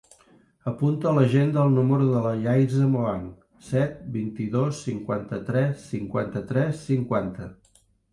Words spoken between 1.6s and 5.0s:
el número de la Yaiza Mohand: set, vint-i-dos,